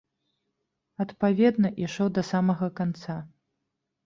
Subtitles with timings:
[1.05, 3.19] Адпаведна, ішоў да самага канца.